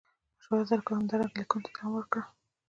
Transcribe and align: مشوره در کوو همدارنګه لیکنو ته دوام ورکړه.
مشوره 0.35 0.63
در 0.71 0.81
کوو 0.85 0.95
همدارنګه 0.99 1.37
لیکنو 1.39 1.63
ته 1.65 1.69
دوام 1.77 1.91
ورکړه. 1.95 2.23